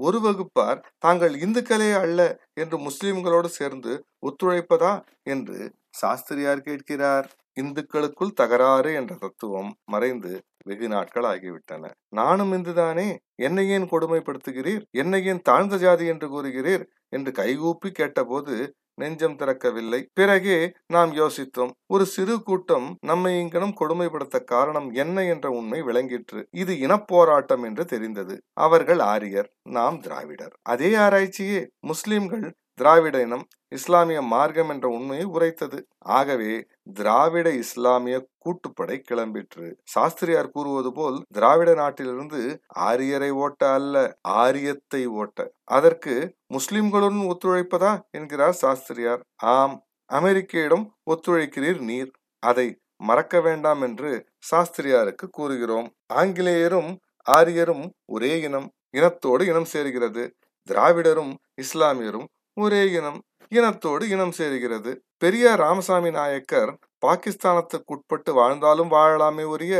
[0.00, 2.20] ஒரு வகுப்பார் தாங்கள் இந்துக்களே அல்ல
[2.54, 4.92] என்று முஸ்லிம்களோடு சேர்ந்து ஒத்துழைப்பதா?
[5.26, 5.58] என்று
[5.98, 7.28] சாஸ்திரியார் கேட்கிறார்.
[7.60, 11.90] இந்துக்களுக்குள் தகராறு என்ற தத்துவம் மறைந்து வெகு நாட்கள் ஆகிவிட்டன.
[12.08, 13.16] நானும் இந்துதானே?
[13.34, 14.82] என்னை ஏன் கொடுமைப்படுத்துகிறீர்?
[14.90, 16.84] என்னை ஏன் தாழ்ந்த ஜாதி என்று கூறுகிறீர்?
[17.08, 20.06] என்று கைகூப்பி கேட்டபோது நெஞ்சம் திறக்கவில்லை.
[20.12, 26.42] பிறகே நாம் யோசித்தோம் ஒரு சிறு கூட்டம் நம்மை இங்கனம் கொடுமைப்படுத்த காரணம் என்ன என்ற உண்மை விளங்கிற்று.
[26.50, 28.40] இது இனப்போராட்டம் என்று தெரிந்தது.
[28.52, 30.54] அவர்கள் ஆரியர் நாம் திராவிடர்.
[30.62, 35.86] அதே ஆராய்ச்சியே முஸ்லிம்கள் திராவிட இனம் இஸ்லாமிய மார்க்கம் என்ற உண்மையை உரைத்தது.
[35.98, 39.72] ஆகவே திராவிட இஸ்லாமிய கூட்டுப்படை கிளம்பிற்று.
[39.84, 45.52] சாஸ்திரியார் கூறுவது போல் திராவிட நாட்டிலிருந்து ஆரியரை ஓட்ட அல்ல ஆரியத்தை ஓட்ட.
[45.64, 48.00] அதற்கு முஸ்லிம்களுடன் ஒத்துழைப்பதா?
[48.10, 49.22] என்கிறார் சாஸ்திரியார்.
[49.36, 52.10] ஆம் அமெரிக்கையிடம் ஒத்துழைக்கிறீர் நீர்.
[52.38, 55.92] அதை மறக்க வேண்டாம் என்று சாஸ்திரியாருக்கு கூறுகிறோம்.
[56.14, 58.70] ஆங்கிலேயரும் ஆரியரும் ஒரே இனம்.
[58.96, 60.34] இனத்தோடு இனம் சேர்கிறது.
[60.68, 63.22] திராவிடரும் இஸ்லாமியரும் ஒரே இனம்.
[63.52, 64.92] இனத்தோடு இனம் சேருகிறது.
[65.18, 66.72] பெரியார் ராமசாமி நாயக்கர்
[67.06, 69.74] பாகிஸ்தானத்துக்கு உட்பட்டு வாழ்ந்தாலும் வாழலாமே ஒழிய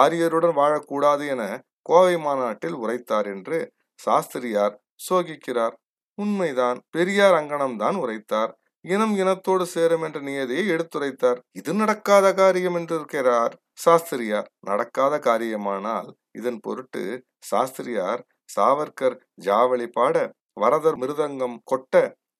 [0.00, 1.42] ஆரியருடன் வாழக்கூடாது என
[1.82, 3.58] கோவை மாநாட்டில் உரைத்தார் என்று
[4.00, 4.74] சாஸ்திரியார்
[5.08, 5.74] சோகிக்கிறார்.
[6.18, 8.52] உண்மைதான் பெரியார் அங்கனம்தான் உரைத்தார்.
[8.84, 11.38] இனம் இனத்தோடு சேரும் என்ற நியதியை எடுத்துரைத்தார்.
[11.52, 14.48] இது நடக்காத காரியம் என்று இருக்கிறார் சாஸ்திரியார்.
[14.60, 17.02] நடக்காத காரியமானால் இதன் பொருட்டு
[17.50, 18.22] சாஸ்திரியார்
[18.54, 20.16] சாவர்கர் ஜாவளி பாட
[20.60, 21.94] வரதர் மிருதங்கம் கொட்ட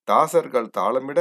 [0.08, 1.20] தாசர்கள் தாளமிட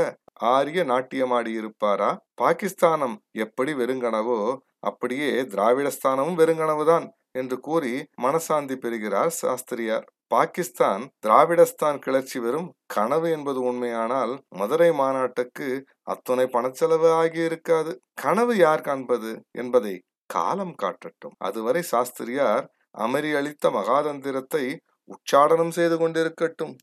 [0.51, 4.39] ஆரிய நாட்டியமாடியிருப்பாரா பாகிஸ்தானம் எப்படி வெறுங்கனவோ
[4.79, 10.05] அப்படியே திராவிடஸ்தானமும் வெறுங்கனவுதான் என்று கூறி மனசாந்தி பெறுகிறார் சாஸ்திரியார்.
[10.27, 15.67] பாகிஸ்தான் திராவிடஸ்தான் கிளர்ச்சி வெறும் கனவு என்பது உண்மையானால் மதுரை மாநாட்டுக்கு
[16.03, 17.91] அத்துணை பணச்செலவு ஆகியிருக்காது.
[18.15, 19.95] கனவு யார் காண்பது என்பதை
[20.29, 21.35] காலம் காட்டட்டும்.
[21.39, 22.65] அதுவரை சாஸ்திரியார்
[22.97, 24.65] அமரி அளித்த மகாதந்திரத்தை
[25.09, 26.73] உச்சாடனம் செய்து கொண்டிருக்கட்டும்.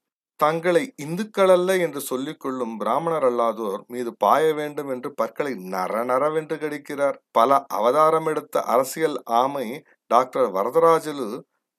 [0.42, 7.18] தங்களை இந்துக்கள் அல்ல என்று சொல்லிக்கொள்ளும் பிராமணர் அல்லாதோர் மீது பாய வேண்டும் என்று பற்களை நர நரவென்று கடிக்கிறார்.
[7.32, 9.66] பல அவதாரம் எடுத்த அரசியல் ஆமை
[10.10, 11.28] டாக்டர் வரதராஜலு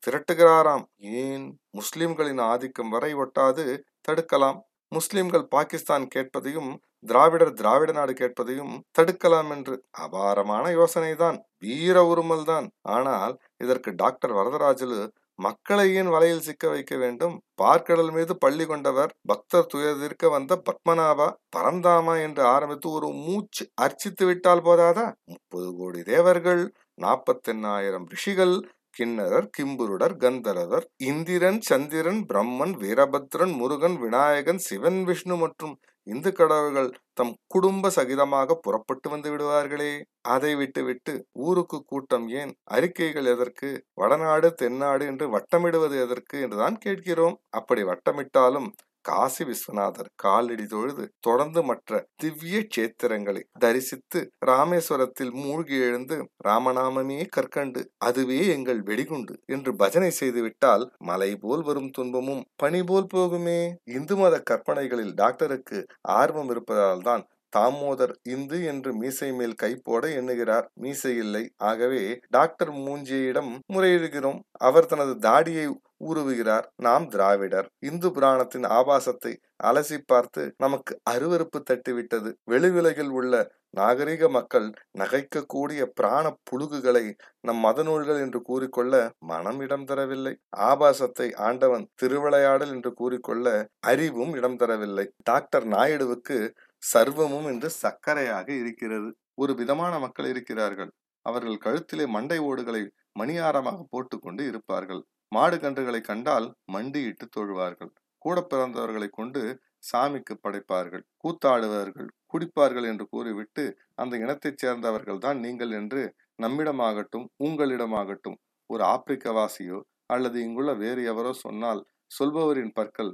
[0.03, 0.85] திரட்டுகிறாராம்.
[1.19, 1.45] ஏன்?
[1.71, 3.65] முஸ்லிம்களின் ஆதிக்கம் வரை ஒட்டாது
[4.07, 4.59] தடுக்கலாம்.
[4.91, 6.71] முஸ்லிம்கள் பாகிஸ்தான் கேட்பதையும்
[7.03, 14.99] திராவிடர் திராவிட நாடு கேட்பதையும் தடுக்கலாம் என்று அபாரமான யோசனைதான் வீர உருமல் தான் ஆனால் இதற்கு டாக்டர் வரதராஜலு
[15.39, 17.35] மக்களையின் வலையில் சிக்க வைக்க வேண்டும்.
[17.61, 24.63] பார்க்கடல் மீது பள்ளி கொண்டவர் பக்தர் துயர்திருக்க வந்த பத்மநாபா பரந்தாமா என்று ஆரம்பித்து ஒரு மூச்சு அர்ச்சித்து விட்டால்
[24.63, 25.05] போதாதா?
[25.25, 26.63] முப்பது கோடி தேவர்கள்
[27.01, 28.55] நாற்பத்தெண்ணாயிரம் ரிஷிகள்
[28.91, 35.73] கிண்ணரர் கிம்புருடர் கந்தரவர் இந்திரன் சந்திரன் பிரம்மன் வீரபத்ரன் முருகன் விநாயகன் சிவன் விஷ்ணு மற்றும்
[36.07, 39.91] இந்து கடவுள்கள் தம் குடும்ப சகிதமாக புறப்பட்டு வந்து விடுவார்களே.
[40.25, 42.53] அதை விட்டுவிட்டு ஊருக்கு கூட்டம் ஏன்?
[42.69, 43.69] அறிக்கைகள் எதற்கு?
[43.93, 46.41] வடநாடு தென்னாடு என்று வட்டமிடுவது எதற்கு?
[46.41, 47.37] என்றுதான் கேட்கிறோம்.
[47.51, 48.69] அப்படி வட்டமிட்டாலும்
[49.03, 58.39] காசி விஸ்வநாதர் காலடி தொழுது தொடர்ந்து மற்ற திவ்ய சேத்திரங்களை தரிசித்து ராமேஸ்வரத்தில் மூழ்கி எழுந்து ராமநாமமே கற்கண்டு அதுவே
[58.47, 63.59] எங்கள் வெடிகுண்டு என்று பஜனை செய்துவிட்டால் மலை போல் வரும் துன்பமும் பனி போல் போகுமே.
[63.91, 65.79] இந்து மத கற்பனைகளில் டாக்டருக்கு
[66.19, 70.67] ஆர்வம் இருப்பதால் தான் தாமோதர் இந்து என்று மீசை மேல் கை போட எண்ணுகிறார்.
[70.83, 71.43] மீசை இல்லை.
[71.61, 74.39] ஆகவே டாக்டர் மூஞ்சியிடம் முறையிடுகிறோம்.
[74.61, 75.65] அவர் தனது தாடியை
[76.01, 77.67] ஊறுவுகிறார் நாம் திராவிடர்.
[77.79, 82.31] இந்து புராணத்தின் ஆபாசத்தை அலசி பார்த்து நமக்கு அருவறுப்பு தட்டிவிட்டது.
[82.51, 83.33] வெளிவிலகில் உள்ள
[83.69, 84.67] நாகரிக மக்கள்
[84.99, 87.05] நகைக்கக்கூடிய பிராண புழுகுகளை
[87.39, 88.93] நம் மத நூல்கள் என்று கூறிக்கொள்ள
[89.25, 90.33] மனம் இடம் தரவில்லை.
[90.69, 93.47] ஆபாசத்தை ஆண்டவன் திருவிளையாடல் என்று கூறிக்கொள்ள
[93.83, 95.05] அறிவும் இடம் தரவில்லை.
[95.23, 96.37] டாக்டர் நாயுடுவுக்கு
[96.83, 99.09] சர்வமும் என்று சர்க்கரையாக இருக்கிறது.
[99.35, 100.91] ஒரு விதமான மக்கள் இருக்கிறார்கள்.
[101.25, 102.81] அவர்கள் கழுத்திலே மண்டை ஓடுகளை
[103.19, 105.01] மணியாரமாக போட்டுக்கொண்டு இருப்பார்கள்.
[105.33, 107.91] மாடு கன்றுகளை கண்டால் மண்டியிட்டு தொழுவார்கள்.
[108.21, 109.41] கூட பிறந்தவர்களை கொண்டு
[109.83, 111.03] சாமிக்கு படைப்பார்கள்.
[111.23, 113.63] கூத்தாடுவார்கள் குடிப்பார்கள் என்று கூறிவிட்டு
[113.95, 116.01] அந்த இனத்தைச் சேர்ந்தவர்கள் தான் நீங்கள் என்று
[116.43, 118.37] நம்மிடமாகட்டும் உங்களிடமாகட்டும்
[118.69, 123.11] ஒரு ஆப்பிரிக்கவாசியோ அல்லது இங்குள்ள வேறு எவரோ சொன்னால் சொல்பவரின் பற்கள்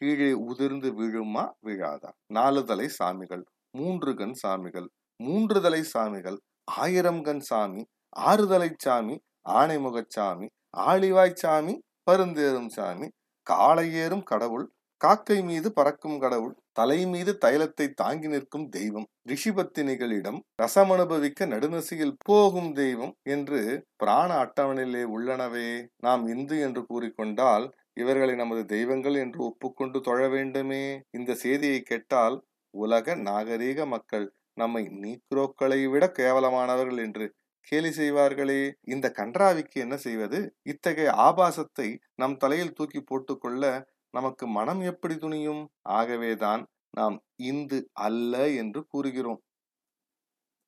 [0.00, 2.10] கீழே உதிர்ந்து விழுமா விழாதா?
[2.28, 4.88] நாலு தலை சாமிகள் மூன்று கண் சாமிகள்
[5.20, 6.38] மூன்று தலை சாமிகள்
[6.78, 7.82] ஆயிரம் கண் சாமி
[8.26, 9.16] ஆறு தலை சாமி
[9.58, 13.06] ஆனைமுகச்சாமி ஆளிவாய் சாமி பருந்தேறும் சாமி
[13.46, 14.66] காளையேறும் கடவுள்
[15.00, 22.70] காக்கை மீது பறக்கும் கடவுள் தலை மீது தைலத்தை தாங்கி நிற்கும் தெய்வம் ரிஷிபத்தினிகளிடம் ரசம் அனுபவிக்க நடுநசியில் போகும்
[22.72, 23.60] தெய்வம் என்று
[23.96, 25.68] பிராண அட்டவணையிலே உள்ளனவே.
[25.98, 30.84] நாம் இந்து என்று கூறிக்கொண்டால் இவர்களை நமது தெய்வங்கள் என்று ஒப்புக்கொண்டு தொழ வேண்டுமே.
[31.10, 32.36] இந்த செய்தியை கேட்டால்
[32.74, 37.26] உலக நாகரீக மக்கள் நம்மை நீக்ரோக்களை விட கேவலமானவர்கள் என்று
[37.68, 38.72] கேலி செய்வார்களே?
[38.84, 40.38] இந்த கன்றாவிக்கு என்ன செய்வது?
[40.62, 43.64] இத்தகைய ஆபாசத்தை நம் தலையில் தூக்கி போட்டுக்கொள்ள
[44.10, 45.62] நமக்கு மனம் எப்படி துணியும்?
[45.82, 49.40] ஆகவேதான் நாம் இந்து அல்ல என்று கூறுகிறோம்.